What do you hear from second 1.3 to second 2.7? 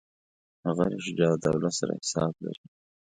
الدوله سره حساب لري.